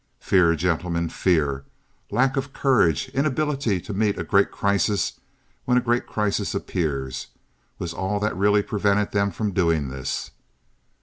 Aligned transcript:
Fear, 0.19 0.55
gentlemen, 0.55 1.09
fear, 1.09 1.63
lack 2.09 2.35
of 2.35 2.53
courage, 2.53 3.09
inability 3.09 3.79
to 3.81 3.93
meet 3.93 4.17
a 4.17 4.23
great 4.23 4.49
crisis 4.49 5.19
when 5.65 5.77
a 5.77 5.79
great 5.79 6.07
crisis 6.07 6.55
appears, 6.55 7.27
was 7.77 7.93
all 7.93 8.19
that 8.19 8.35
really 8.35 8.63
prevented 8.63 9.11
them 9.11 9.29
from 9.29 9.51
doing 9.51 9.89
this. 9.89 10.31